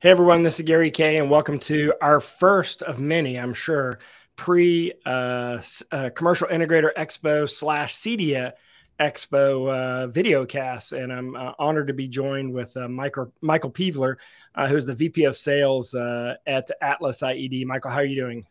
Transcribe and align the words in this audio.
Hey 0.00 0.10
everyone, 0.10 0.42
this 0.42 0.60
is 0.60 0.66
Gary 0.66 0.90
Kayye, 0.90 1.18
and 1.18 1.30
welcome 1.30 1.58
to 1.60 1.94
our 2.02 2.20
first 2.20 2.82
of 2.82 3.00
many, 3.00 3.38
I'm 3.38 3.54
sure, 3.54 3.98
pre 4.36 4.92
uh, 5.06 5.56
uh, 5.90 6.10
commercial 6.14 6.48
integrator 6.48 6.90
expo 6.98 7.48
slash 7.48 7.94
CEDIA 7.94 8.52
expo 9.00 9.72
uh, 9.72 10.06
video 10.08 10.44
cast. 10.44 10.92
And 10.92 11.10
I'm 11.10 11.34
uh, 11.34 11.52
honored 11.58 11.86
to 11.86 11.94
be 11.94 12.08
joined 12.08 12.52
with 12.52 12.76
uh, 12.76 12.88
Michael 12.88 13.32
Michael 13.40 13.70
Peveler, 13.70 14.18
uh, 14.54 14.68
who's 14.68 14.84
the 14.84 14.94
VP 14.94 15.24
of 15.24 15.34
Sales 15.34 15.94
uh, 15.94 16.34
at 16.46 16.70
Atlas 16.82 17.22
IED. 17.22 17.64
Michael, 17.64 17.90
how 17.90 18.00
are 18.00 18.04
you 18.04 18.20
doing? 18.20 18.46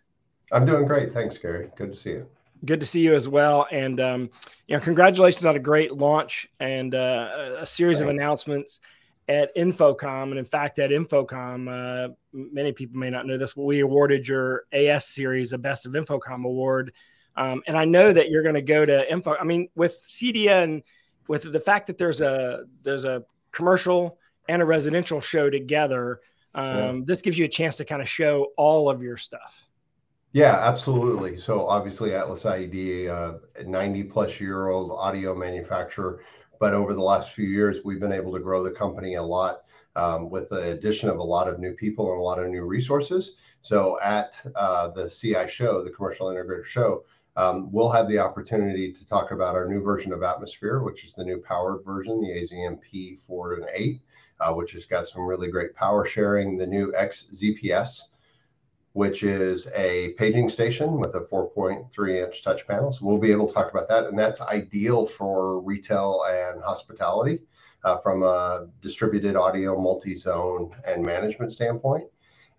I'm 0.52 0.66
doing 0.66 0.88
great. 0.88 1.14
Thanks, 1.14 1.38
Gary. 1.38 1.70
Good 1.76 1.92
to 1.92 1.98
see 1.98 2.10
you. 2.10 2.28
Good 2.66 2.80
to 2.80 2.88
see 2.88 3.02
you 3.02 3.14
as 3.14 3.28
well. 3.28 3.68
And 3.72 4.02
um, 4.02 4.32
you 4.66 4.76
know, 4.76 4.82
congratulations 4.82 5.46
on 5.46 5.56
a 5.56 5.60
great 5.60 5.94
launch 5.94 6.48
and 6.60 6.96
uh, 6.96 7.58
a 7.60 7.66
series 7.68 8.00
Thanks. 8.00 8.10
of 8.10 8.16
announcements 8.16 8.80
at 9.28 9.56
InfoComm. 9.56 10.30
And 10.30 10.38
in 10.38 10.46
fact, 10.46 10.80
at 10.80 10.92
InfoComm, 10.92 12.10
uh, 12.10 12.14
many 12.32 12.72
people 12.72 13.00
may 13.00 13.10
not 13.10 13.26
know 13.26 13.38
this, 13.38 13.54
but 13.54 13.64
we 13.64 13.80
awarded 13.80 14.28
your 14.28 14.66
AS 14.72 15.08
series 15.08 15.54
a 15.54 15.58
Best 15.58 15.86
of 15.86 15.94
InfoComm 15.94 16.46
award. 16.46 16.94
Um, 17.36 17.64
and 17.68 17.78
I 17.78 17.86
know 17.86 18.14
that 18.14 18.30
you're 18.30 18.44
going 18.44 18.56
to 18.56 18.62
go 18.62 18.86
to 18.86 19.12
Info. 19.12 19.36
I 19.36 19.44
mean, 19.44 19.70
with 19.76 20.02
CEDIA 20.04 20.64
and 20.64 20.84
with 21.28 21.52
the 21.52 21.60
fact 21.60 21.88
that 21.88 21.98
there's 21.98 22.22
a 22.22 22.64
there's 22.84 23.04
a 23.04 23.24
commercial 23.52 24.20
and 24.48 24.62
a 24.62 24.66
residential 24.66 25.20
show 25.20 25.50
together, 25.50 26.22
um, 26.54 26.78
yeah. 26.78 27.02
this 27.06 27.22
gives 27.22 27.38
you 27.38 27.46
a 27.46 27.50
chance 27.50 27.76
to 27.78 27.86
kind 27.86 28.02
of 28.02 28.08
show 28.08 28.52
all 28.58 28.90
of 28.90 29.02
your 29.02 29.18
stuff. 29.18 29.66
Yeah, 30.32 30.60
absolutely. 30.60 31.38
So 31.38 31.66
obviously, 31.66 32.14
Atlas 32.14 32.44
IED, 32.44 33.10
uh, 33.10 33.40
90 33.66 34.04
plus 34.04 34.40
year 34.40 34.68
old 34.68 34.92
audio 34.92 35.34
manufacturer 35.34 36.22
but 36.60 36.74
over 36.74 36.94
the 36.94 37.02
last 37.02 37.32
few 37.32 37.48
years, 37.48 37.80
we've 37.84 38.00
been 38.00 38.12
able 38.12 38.34
to 38.34 38.40
grow 38.40 38.64
the 38.64 38.72
company 38.72 39.16
a 39.16 39.24
lot 39.24 39.64
um, 39.96 40.30
with 40.30 40.50
the 40.50 40.72
addition 40.72 41.10
of 41.10 41.18
a 41.18 41.24
lot 41.24 41.48
of 41.48 41.60
new 41.60 41.74
people 41.74 42.12
and 42.12 42.20
a 42.20 42.24
lot 42.24 42.40
of 42.40 42.50
new 42.50 42.64
resources. 42.64 43.34
So 43.62 44.00
at 44.02 44.40
uh, 44.56 44.90
the 44.90 45.10
CI 45.10 45.48
show, 45.50 45.84
the 45.84 45.92
Commercial 45.92 46.28
Integrator 46.28 46.66
Show, 46.66 47.04
um, 47.38 47.72
we'll 47.72 47.90
have 47.90 48.08
the 48.08 48.20
opportunity 48.20 48.94
to 48.94 49.06
talk 49.06 49.32
about 49.32 49.56
our 49.56 49.68
new 49.68 49.82
version 49.82 50.14
of 50.14 50.24
Atmosphere, 50.24 50.84
which 50.84 51.04
is 51.04 51.14
the 51.14 51.24
new 51.24 51.40
powered 51.40 51.84
version, 51.84 52.22
the 52.22 52.30
AZM 52.30 52.80
P4 52.82 53.56
and 53.56 53.66
8, 53.74 54.02
uh, 54.40 54.54
which 54.54 54.72
has 54.74 54.86
got 54.86 55.08
some 55.08 55.26
really 55.26 55.50
great 55.50 55.74
power 55.76 56.06
sharing, 56.06 56.58
the 56.58 56.68
new 56.68 56.94
XZPS 56.94 58.02
which 58.96 59.24
is 59.24 59.68
a 59.76 60.14
paging 60.18 60.50
station 60.50 60.98
with 60.98 61.14
a 61.16 61.20
4.3 61.20 62.26
inch 62.26 62.42
touch 62.42 62.66
panel. 62.66 62.94
So 62.94 63.06
we'll 63.06 63.18
be 63.18 63.30
able 63.30 63.46
to 63.46 63.54
talk 63.54 63.70
about 63.70 63.90
that. 63.90 64.06
And 64.06 64.18
that's 64.18 64.40
ideal 64.40 65.06
for 65.06 65.60
retail 65.60 66.24
and 66.30 66.64
hospitality 66.64 67.40
uh, 67.84 67.98
from 67.98 68.24
a 68.24 68.70
distributed 68.82 69.36
audio, 69.36 69.78
multi 69.78 70.16
zone, 70.16 70.74
and 70.88 71.06
management 71.06 71.52
standpoint. 71.52 72.06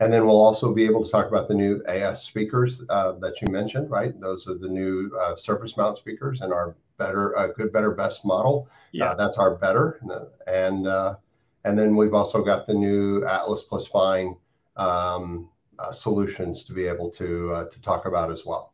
And 0.00 0.12
then 0.12 0.26
we'll 0.26 0.38
also 0.38 0.74
be 0.74 0.84
able 0.84 1.06
to 1.06 1.10
talk 1.10 1.26
about 1.26 1.48
the 1.48 1.54
new 1.54 1.82
AS 1.88 2.24
speakers 2.24 2.84
uh, 2.90 3.12
that 3.12 3.40
you 3.40 3.50
mentioned, 3.50 3.90
right? 3.90 4.12
Those 4.20 4.46
are 4.46 4.58
the 4.58 4.68
new 4.68 5.10
uh, 5.18 5.36
surface 5.36 5.78
mount 5.78 5.96
speakers 5.96 6.42
and 6.42 6.52
our 6.52 6.76
better, 6.98 7.34
uh, 7.38 7.46
good, 7.46 7.72
better, 7.72 7.92
best 7.92 8.26
model. 8.26 8.68
Yeah, 8.92 9.12
uh, 9.12 9.14
that's 9.14 9.38
our 9.38 9.54
better. 9.54 9.98
And 10.46 10.86
uh, 10.86 11.16
and 11.64 11.78
then 11.78 11.96
we've 11.96 12.12
also 12.12 12.44
got 12.44 12.66
the 12.66 12.74
new 12.74 13.24
Atlas 13.24 13.62
Plus 13.62 13.86
FYNE 13.86 14.36
um, 14.76 15.48
uh, 15.78 15.92
solutions 15.92 16.64
to 16.64 16.72
be 16.72 16.86
able 16.86 17.10
to 17.10 17.52
uh, 17.52 17.64
to 17.68 17.80
talk 17.80 18.06
about 18.06 18.30
as 18.30 18.44
well. 18.44 18.72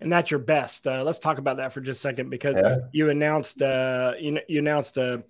And 0.00 0.12
that's 0.12 0.30
your 0.30 0.40
best. 0.40 0.86
Uh, 0.86 1.02
let's 1.02 1.18
talk 1.18 1.38
about 1.38 1.56
that 1.58 1.72
for 1.72 1.80
just 1.80 1.98
a 1.98 2.00
second 2.00 2.30
because 2.30 2.56
yeah. 2.56 2.78
you 2.92 3.10
announced 3.10 3.62
uh, 3.62 4.12
you, 4.18 4.38
you 4.48 4.58
announced 4.58 4.96
a 4.96 5.22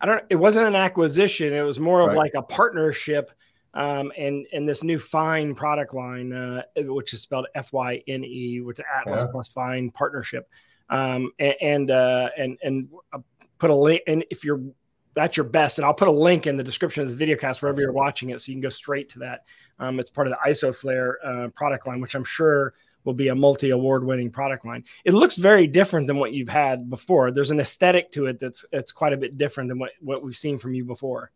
I 0.00 0.06
don't 0.06 0.22
it 0.30 0.36
wasn't 0.36 0.66
an 0.66 0.76
acquisition. 0.76 1.52
It 1.52 1.62
was 1.62 1.80
more 1.80 2.00
of 2.00 2.08
right. 2.08 2.18
like 2.18 2.32
a 2.36 2.42
partnership. 2.42 3.30
Um, 3.74 4.12
and 4.18 4.46
and 4.52 4.68
this 4.68 4.84
new 4.84 4.98
FYNE 4.98 5.54
product 5.54 5.94
line, 5.94 6.30
uh, 6.30 6.62
which 6.76 7.14
is 7.14 7.22
spelled 7.22 7.46
F 7.54 7.72
Y 7.72 8.02
N 8.06 8.22
E, 8.22 8.60
which 8.60 8.78
is 8.80 8.84
Atlas 8.94 9.22
yeah. 9.24 9.30
plus 9.32 9.48
FYNE 9.48 9.90
partnership, 9.90 10.46
um, 10.90 11.32
and 11.38 11.54
and 11.62 11.90
uh, 11.90 12.28
and, 12.36 12.58
and 12.62 12.88
uh, 13.14 13.20
put 13.58 13.70
a 13.70 13.74
link. 13.74 14.02
And 14.06 14.26
if 14.30 14.44
you're 14.44 14.60
that's 15.14 15.36
your 15.36 15.44
best. 15.44 15.78
And 15.78 15.84
I'll 15.84 15.94
put 15.94 16.08
a 16.08 16.12
link 16.12 16.46
in 16.46 16.56
the 16.56 16.64
description 16.64 17.02
of 17.02 17.08
this 17.08 17.16
video 17.16 17.36
cast 17.36 17.62
wherever 17.62 17.80
you're 17.80 17.92
watching 17.92 18.30
it, 18.30 18.40
so 18.40 18.50
you 18.50 18.54
can 18.54 18.62
go 18.62 18.68
straight 18.68 19.08
to 19.10 19.18
that. 19.20 19.44
Um, 19.78 20.00
it's 20.00 20.10
part 20.10 20.26
of 20.26 20.32
the 20.32 20.50
IsoFlare 20.50 21.14
uh, 21.24 21.48
product 21.48 21.86
line, 21.86 22.00
which 22.00 22.14
I'm 22.14 22.24
sure 22.24 22.74
will 23.04 23.14
be 23.14 23.28
a 23.28 23.34
multi 23.34 23.70
award 23.70 24.04
winning 24.04 24.30
product 24.30 24.64
line. 24.64 24.84
It 25.04 25.14
looks 25.14 25.36
very 25.36 25.66
different 25.66 26.06
than 26.06 26.16
what 26.16 26.32
you've 26.32 26.48
had 26.48 26.88
before. 26.88 27.30
There's 27.30 27.50
an 27.50 27.60
aesthetic 27.60 28.10
to 28.12 28.26
it 28.26 28.38
that's 28.38 28.64
it's 28.72 28.92
quite 28.92 29.12
a 29.12 29.16
bit 29.16 29.38
different 29.38 29.68
than 29.68 29.78
what, 29.78 29.90
what 30.00 30.22
we've 30.22 30.36
seen 30.36 30.58
from 30.58 30.74
you 30.74 30.84
before. 30.84 31.32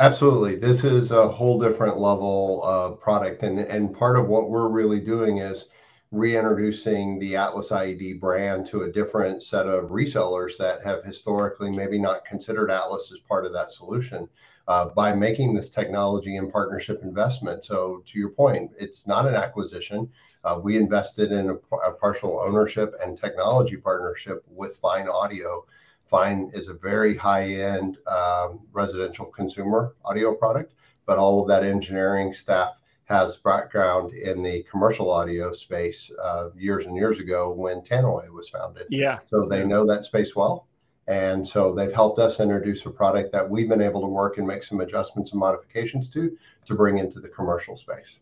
Absolutely. 0.00 0.56
This 0.56 0.82
is 0.82 1.12
a 1.12 1.28
whole 1.28 1.60
different 1.60 1.98
level 1.98 2.62
of 2.64 3.00
product. 3.00 3.44
And, 3.44 3.60
and 3.60 3.94
part 3.94 4.18
of 4.18 4.26
what 4.26 4.50
we're 4.50 4.68
really 4.68 4.98
doing 4.98 5.38
is 5.38 5.66
reintroducing 6.14 7.18
the 7.18 7.34
Atlas 7.34 7.70
IED 7.70 8.20
brand 8.20 8.64
to 8.66 8.84
a 8.84 8.92
different 8.92 9.42
set 9.42 9.66
of 9.66 9.90
resellers 9.90 10.56
that 10.56 10.84
have 10.84 11.02
historically 11.04 11.70
maybe 11.70 11.98
not 11.98 12.24
considered 12.24 12.70
Atlas 12.70 13.10
as 13.12 13.18
part 13.18 13.44
of 13.44 13.52
that 13.52 13.70
solution 13.70 14.28
uh, 14.68 14.86
by 14.90 15.12
making 15.12 15.52
this 15.52 15.68
technology 15.68 16.36
and 16.36 16.52
partnership 16.52 17.02
investment. 17.02 17.64
So, 17.64 18.02
to 18.06 18.18
your 18.18 18.28
point, 18.28 18.70
it's 18.78 19.08
not 19.08 19.26
an 19.26 19.34
acquisition. 19.34 20.08
Uh, 20.44 20.60
we 20.62 20.76
invested 20.76 21.32
in 21.32 21.50
a, 21.50 21.76
a, 21.78 21.92
partial 21.92 22.40
ownership 22.40 22.94
and 23.02 23.18
technology 23.18 23.76
partnership 23.76 24.44
with 24.48 24.76
FYNE 24.78 25.08
Audio. 25.08 25.66
FYNE 26.06 26.50
is 26.54 26.68
a 26.68 26.74
very 26.74 27.16
high 27.16 27.48
end 27.48 27.98
um, 28.06 28.60
residential 28.72 29.26
consumer 29.26 29.96
audio 30.04 30.32
product, 30.32 30.74
but 31.06 31.18
all 31.18 31.42
of 31.42 31.48
that 31.48 31.64
engineering 31.64 32.32
staff 32.32 32.74
has 33.06 33.36
background 33.36 34.12
in 34.14 34.42
the 34.42 34.62
commercial 34.70 35.10
audio 35.10 35.52
space 35.52 36.10
uh, 36.22 36.48
years 36.56 36.86
and 36.86 36.96
years 36.96 37.18
ago 37.18 37.52
when 37.52 37.82
Tannoy 37.82 38.28
was 38.30 38.48
founded. 38.48 38.86
Yeah. 38.88 39.18
So 39.26 39.46
they 39.46 39.64
know 39.64 39.86
that 39.86 40.04
space 40.04 40.34
well. 40.34 40.66
And 41.06 41.46
so 41.46 41.74
they've 41.74 41.92
helped 41.92 42.18
us 42.18 42.40
introduce 42.40 42.86
a 42.86 42.90
product 42.90 43.30
that 43.32 43.48
we've 43.48 43.68
been 43.68 43.82
able 43.82 44.00
to 44.00 44.06
work 44.06 44.38
and 44.38 44.46
make 44.46 44.64
some 44.64 44.80
adjustments 44.80 45.32
and 45.32 45.40
modifications 45.40 46.08
to 46.10 46.36
to 46.66 46.74
bring 46.74 46.96
into 46.96 47.20
the 47.20 47.28
commercial 47.28 47.76
space. 47.76 48.18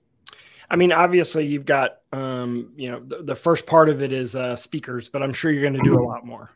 I 0.69 0.77
mean, 0.77 0.91
obviously, 0.91 1.47
you've 1.47 1.67
got, 1.67 2.01
um, 2.13 2.73
you 2.77 2.91
know, 2.91 3.01
the, 3.01 3.23
the, 3.23 3.35
first 3.37 3.67
part 3.67 3.89
of 3.89 4.03
it 4.03 4.11
is 4.11 4.35
uh, 4.35 4.57
speakers, 4.57 5.09
but 5.09 5.23
I'm 5.23 5.33
sure 5.33 5.53
you're 5.53 5.63
going 5.63 5.75
to 5.75 5.83
do 5.83 6.03
a 6.03 6.03
lot 6.03 6.25
more. 6.25 6.51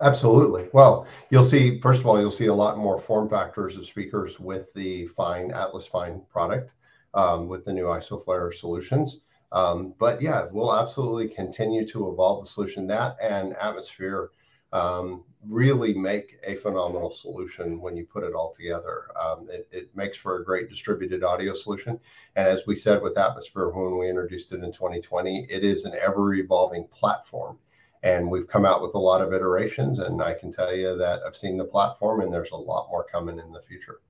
Absolutely. 0.00 0.68
Well, 0.72 1.06
you'll 1.30 1.44
see, 1.44 1.78
first 1.80 2.00
of 2.00 2.06
all, 2.06 2.20
you'll 2.20 2.32
see 2.32 2.46
a 2.46 2.54
lot 2.54 2.78
more 2.78 2.98
form 2.98 3.28
factors 3.28 3.76
of 3.76 3.86
speakers 3.86 4.40
with 4.40 4.74
the 4.74 5.06
FYNE 5.06 5.52
Atlas 5.52 5.86
FYNE 5.86 6.20
product 6.28 6.72
um, 7.14 7.48
with 7.48 7.64
the 7.64 7.72
new 7.72 7.84
IsoFlare 7.84 8.52
solutions. 8.52 9.20
Um, 9.52 9.94
but 9.98 10.20
yeah, 10.20 10.46
we'll 10.50 10.74
absolutely 10.74 11.28
continue 11.28 11.86
to 11.88 12.10
evolve 12.10 12.44
the 12.44 12.50
solution. 12.50 12.86
That 12.88 13.16
and 13.22 13.54
Atmosphere 13.56 14.30
um, 14.74 15.22
really 15.48 15.94
make 15.94 16.38
a 16.44 16.56
phenomenal 16.56 17.10
solution 17.10 17.80
when 17.80 17.96
you 17.96 18.04
put 18.04 18.24
it 18.24 18.34
all 18.34 18.52
together. 18.52 19.04
Um, 19.16 19.46
it, 19.48 19.68
it, 19.70 19.94
makes 19.94 20.18
for 20.18 20.40
a 20.40 20.44
great 20.44 20.68
distributed 20.68 21.22
audio 21.22 21.54
solution. 21.54 22.00
And 22.34 22.48
as 22.48 22.66
we 22.66 22.74
said 22.74 23.00
with 23.00 23.16
Atmosphere 23.16 23.68
when 23.68 23.96
we 23.96 24.08
introduced 24.08 24.50
it 24.50 24.64
in 24.64 24.72
2020, 24.72 25.46
it 25.48 25.62
is 25.62 25.84
an 25.84 25.94
ever 26.02 26.34
evolving 26.34 26.88
platform. 26.88 27.58
And 28.02 28.28
we've 28.28 28.48
come 28.48 28.66
out 28.66 28.82
with 28.82 28.94
a 28.94 28.98
lot 28.98 29.22
of 29.22 29.32
iterations. 29.32 30.00
And 30.00 30.20
I 30.20 30.34
can 30.34 30.50
tell 30.52 30.74
you 30.74 30.96
that 30.96 31.20
I've 31.24 31.36
seen 31.36 31.56
the 31.56 31.64
platform 31.64 32.20
and 32.20 32.32
there's 32.32 32.50
a 32.50 32.56
lot 32.56 32.88
more 32.90 33.04
coming 33.04 33.38
in 33.38 33.52
the 33.52 33.62
future. 33.62 34.00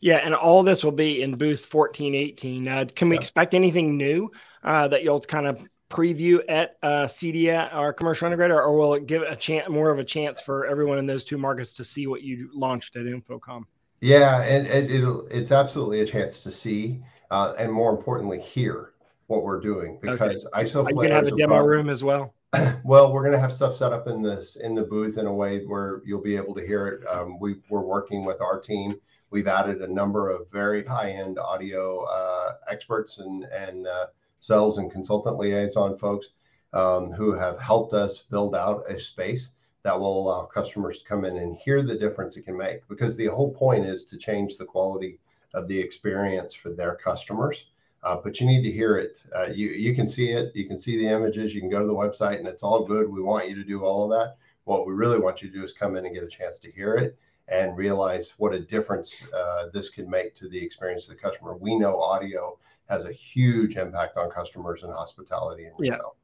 Yeah, 0.00 0.16
and 0.16 0.34
all 0.34 0.62
this 0.62 0.84
will 0.84 0.92
be 0.92 1.22
in 1.22 1.36
booth 1.36 1.72
1418. 1.72 2.68
Uh, 2.68 2.84
can 2.94 3.08
we 3.08 3.16
yeah. 3.16 3.20
expect 3.20 3.54
anything 3.54 3.96
new 3.96 4.30
uh, 4.64 4.88
that 4.88 5.02
you'll 5.02 5.20
kind 5.20 5.46
of 5.46 5.66
preview 5.90 6.40
at 6.48 6.76
uh, 6.82 7.04
CEDIA 7.04 7.74
or 7.76 7.92
commercial 7.92 8.30
integrator, 8.30 8.56
or 8.56 8.76
will 8.76 8.94
it 8.94 9.06
give 9.06 9.22
a 9.22 9.36
chance 9.36 9.68
more 9.68 9.90
of 9.90 9.98
a 9.98 10.04
chance 10.04 10.40
for 10.40 10.66
everyone 10.66 10.98
in 10.98 11.06
those 11.06 11.24
two 11.24 11.36
markets 11.36 11.74
to 11.74 11.84
see 11.84 12.06
what 12.06 12.22
you 12.22 12.48
launched 12.54 12.96
at 12.96 13.04
InfoComm? 13.04 13.64
Yeah, 14.00 14.42
and, 14.42 14.66
and 14.66 14.90
it'll, 14.90 15.26
it's 15.28 15.52
absolutely 15.52 16.00
a 16.00 16.06
chance 16.06 16.40
to 16.40 16.50
see, 16.50 17.02
uh, 17.30 17.54
and 17.58 17.70
more 17.70 17.90
importantly, 17.90 18.40
hear 18.40 18.94
what 19.26 19.44
we're 19.44 19.60
doing 19.60 19.98
because 20.00 20.46
okay. 20.46 20.64
ISO. 20.64 20.84
Are 20.84 20.90
you 20.90 20.96
gonna 20.96 21.14
have 21.14 21.26
a 21.26 21.36
demo 21.36 21.62
room 21.62 21.90
as 21.90 22.02
well? 22.02 22.34
well, 22.84 23.12
we're 23.12 23.22
going 23.22 23.32
to 23.32 23.38
have 23.38 23.52
stuff 23.52 23.76
set 23.76 23.92
up 23.92 24.08
in 24.08 24.22
this 24.22 24.56
in 24.56 24.74
the 24.74 24.82
booth 24.82 25.18
in 25.18 25.26
a 25.26 25.32
way 25.32 25.64
where 25.66 26.02
you'll 26.04 26.22
be 26.22 26.34
able 26.34 26.54
to 26.54 26.66
hear 26.66 26.88
it. 26.88 27.06
Um, 27.06 27.38
we, 27.38 27.56
we're 27.68 27.80
working 27.80 28.24
with 28.24 28.40
our 28.40 28.58
team 28.58 28.96
We've 29.30 29.46
added 29.46 29.80
a 29.80 29.92
number 29.92 30.28
of 30.28 30.50
very 30.50 30.84
high-end 30.84 31.38
audio 31.38 32.02
uh, 32.04 32.54
experts 32.68 33.18
and 33.18 33.44
and 33.44 33.86
uh, 33.86 34.06
sales 34.40 34.78
and 34.78 34.90
consultant 34.90 35.38
liaison 35.38 35.96
folks 35.96 36.30
um, 36.72 37.12
who 37.12 37.32
have 37.32 37.58
helped 37.60 37.92
us 37.92 38.18
build 38.30 38.54
out 38.54 38.90
a 38.90 38.98
space 38.98 39.50
that 39.82 39.98
will 39.98 40.22
allow 40.22 40.44
customers 40.44 40.98
to 40.98 41.08
come 41.08 41.24
in 41.24 41.38
and 41.38 41.56
hear 41.56 41.82
the 41.82 41.94
difference 41.94 42.36
it 42.36 42.44
can 42.44 42.56
make. 42.56 42.86
Because 42.88 43.16
the 43.16 43.26
whole 43.26 43.52
point 43.52 43.86
is 43.86 44.04
to 44.06 44.18
change 44.18 44.56
the 44.56 44.64
quality 44.64 45.18
of 45.54 45.68
the 45.68 45.78
experience 45.78 46.52
for 46.52 46.70
their 46.70 46.96
customers. 46.96 47.66
Uh, 48.02 48.16
but 48.22 48.40
you 48.40 48.46
need 48.46 48.62
to 48.62 48.72
hear 48.72 48.96
it. 48.96 49.22
Uh, 49.36 49.46
you 49.46 49.68
you 49.68 49.94
can 49.94 50.08
see 50.08 50.30
it. 50.30 50.50
You 50.56 50.66
can 50.66 50.78
see 50.78 50.96
the 50.96 51.06
images. 51.08 51.54
You 51.54 51.60
can 51.60 51.70
go 51.70 51.80
to 51.80 51.86
the 51.86 51.94
website, 51.94 52.38
and 52.38 52.48
it's 52.48 52.62
all 52.62 52.84
good. 52.84 53.08
We 53.08 53.22
want 53.22 53.48
you 53.48 53.54
to 53.54 53.64
do 53.64 53.84
all 53.84 54.04
of 54.04 54.10
that. 54.10 54.36
What 54.64 54.86
we 54.86 54.94
really 54.94 55.18
want 55.18 55.42
you 55.42 55.48
to 55.48 55.54
do 55.54 55.64
is 55.64 55.72
come 55.72 55.96
in 55.96 56.06
and 56.06 56.14
get 56.14 56.24
a 56.24 56.28
chance 56.28 56.58
to 56.60 56.70
hear 56.70 56.94
it 56.94 57.18
and 57.50 57.76
realize 57.76 58.34
what 58.38 58.54
a 58.54 58.60
difference 58.60 59.26
uh, 59.32 59.66
this 59.72 59.90
can 59.90 60.08
make 60.08 60.34
to 60.36 60.48
the 60.48 60.58
experience 60.58 61.08
of 61.08 61.16
the 61.16 61.20
customer. 61.20 61.56
We 61.56 61.76
know 61.78 62.00
audio 62.00 62.58
has 62.88 63.04
a 63.04 63.12
huge 63.12 63.76
impact 63.76 64.16
on 64.16 64.30
customers 64.30 64.82
in 64.82 64.90
hospitality 64.90 65.64
and 65.64 65.74
retail. 65.78 66.16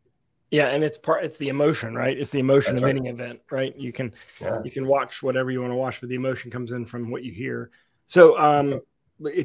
Yeah. 0.51 0.63
yeah, 0.63 0.75
and 0.75 0.85
it's 0.85 0.99
part 0.99 1.25
it's 1.25 1.37
the 1.37 1.49
emotion, 1.49 1.95
right? 1.95 2.17
It's 2.17 2.31
the 2.31 2.39
emotion 2.39 2.75
That's 2.75 2.85
of 2.85 2.87
right. 2.87 2.97
any 2.97 3.09
event, 3.09 3.41
right? 3.51 3.77
You 3.77 3.93
can 3.93 4.15
yeah. 4.41 4.61
you 4.65 4.71
can 4.71 4.87
watch 4.87 5.23
whatever 5.23 5.51
you 5.51 5.61
want 5.61 5.73
to 5.73 5.77
watch, 5.77 6.01
but 6.01 6.09
the 6.09 6.15
emotion 6.15 6.51
comes 6.51 6.73
in 6.73 6.87
from 6.87 7.11
what 7.11 7.25
you 7.25 7.33
hear. 7.33 7.71
So 8.07 8.39
um 8.39 8.81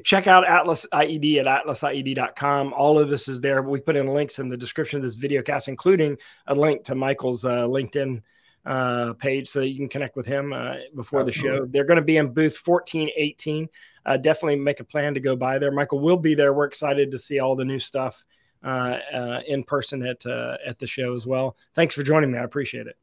check 0.04 0.28
out 0.28 0.45
Atlas 0.45 0.86
IED 0.94 1.38
at 1.38 1.45
atlasied.com. 1.45 2.74
All 2.74 3.00
of 3.00 3.10
this 3.10 3.28
is 3.28 3.39
there. 3.39 3.62
We 3.62 3.80
put 3.80 3.95
in 3.95 4.07
links 4.07 4.39
in 4.39 4.50
the 4.50 4.57
description 4.57 4.98
of 4.98 5.04
this 5.04 5.16
video 5.16 5.42
cast, 5.42 5.68
including 5.68 6.18
a 6.48 6.56
link 6.56 6.83
to 6.86 6.95
Michael's 6.95 7.45
uh, 7.45 7.68
LinkedIn 7.68 8.22
uh, 8.66 9.13
page 9.13 9.50
so 9.50 9.60
that 9.60 9.69
you 9.69 9.78
can 9.78 9.90
connect 9.90 10.16
with 10.16 10.25
him 10.25 10.54
uh, 10.54 10.75
before 10.96 11.22
Absolutely. 11.22 11.31
the 11.31 11.31
show. 11.31 11.66
They're 11.66 11.86
going 11.86 12.00
to 12.00 12.06
be 12.06 12.18
in 12.18 12.34
booth 12.34 12.62
1418. 12.66 13.69
Uh, 14.06 14.18
definitely 14.18 14.58
make 14.58 14.80
a 14.80 14.84
plan 14.84 15.13
to 15.13 15.19
go 15.19 15.36
by 15.36 15.60
there. 15.60 15.72
Michael 15.72 16.00
will 16.00 16.18
be 16.18 16.36
there. 16.36 16.54
We're 16.54 16.66
excited 16.66 17.12
to 17.12 17.19
see 17.19 17.40
all 17.40 17.56
the 17.56 17.66
new 17.66 17.80
stuff 17.80 18.25
uh, 18.63 18.98
uh, 19.13 19.42
in 19.48 19.63
person 19.63 20.06
at 20.06 20.25
uh, 20.25 20.58
at 20.66 20.80
the 20.80 20.88
show 20.88 21.16
as 21.16 21.25
well. 21.25 21.56
Thanks 21.74 21.96
for 21.96 22.04
joining 22.04 22.31
me. 22.31 22.38
I 22.38 22.44
appreciate 22.44 22.88
it. 22.88 22.98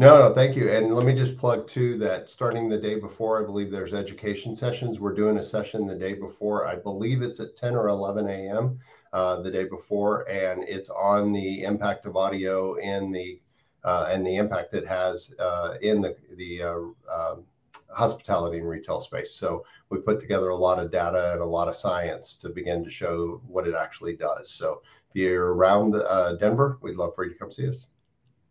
No, 0.00 0.28
no, 0.28 0.34
thank 0.34 0.54
you. 0.54 0.70
And 0.70 0.94
let 0.94 1.04
me 1.04 1.14
just 1.14 1.36
plug 1.36 1.66
too 1.66 1.98
that 1.98 2.30
starting 2.30 2.68
the 2.68 2.78
day 2.78 3.00
before, 3.00 3.42
I 3.42 3.44
believe 3.44 3.70
there's 3.70 3.94
education 3.94 4.54
sessions. 4.54 5.00
We're 5.00 5.14
doing 5.14 5.38
a 5.38 5.44
session 5.44 5.86
the 5.86 5.96
day 5.96 6.14
before. 6.14 6.66
I 6.66 6.76
believe 6.76 7.20
it's 7.20 7.40
at 7.40 7.56
10 7.56 7.74
or 7.74 7.88
11 7.88 8.28
a.m. 8.28 8.78
Uh, 9.12 9.40
the 9.40 9.50
day 9.50 9.64
before, 9.64 10.30
and 10.30 10.62
it's 10.62 10.88
on 10.90 11.32
the 11.32 11.64
impact 11.64 12.06
of 12.06 12.14
audio 12.14 12.74
in 12.74 13.10
the 13.10 13.40
uh, 13.84 14.08
and 14.10 14.26
the 14.26 14.36
impact 14.36 14.74
it 14.74 14.86
has 14.86 15.32
uh, 15.38 15.74
in 15.82 16.00
the, 16.00 16.16
the 16.36 16.62
uh, 16.62 16.78
um, 17.12 17.44
hospitality 17.90 18.58
and 18.58 18.68
retail 18.68 19.00
space. 19.00 19.34
So 19.34 19.64
we 19.90 19.98
put 19.98 20.20
together 20.20 20.50
a 20.50 20.56
lot 20.56 20.78
of 20.78 20.90
data 20.90 21.32
and 21.32 21.40
a 21.40 21.46
lot 21.46 21.68
of 21.68 21.76
science 21.76 22.36
to 22.36 22.48
begin 22.48 22.84
to 22.84 22.90
show 22.90 23.40
what 23.46 23.66
it 23.66 23.74
actually 23.74 24.16
does. 24.16 24.50
So 24.50 24.82
if 25.08 25.16
you're 25.16 25.54
around 25.54 25.94
uh, 25.94 26.34
Denver, 26.34 26.78
we'd 26.82 26.96
love 26.96 27.14
for 27.14 27.24
you 27.24 27.32
to 27.32 27.38
come 27.38 27.50
see 27.50 27.68
us. 27.68 27.86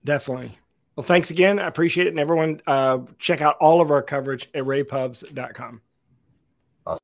Definitely. 0.03 0.57
Well, 0.95 1.05
thanks 1.05 1.29
again. 1.29 1.59
I 1.59 1.67
appreciate 1.67 2.07
it. 2.07 2.11
And 2.11 2.19
everyone, 2.19 2.61
uh, 2.65 2.99
check 3.19 3.41
out 3.41 3.55
all 3.59 3.81
of 3.81 3.91
our 3.91 4.01
coverage 4.01 4.49
at 4.55 4.63
ravepubs.com. 4.63 5.81
Awesome. 6.87 6.99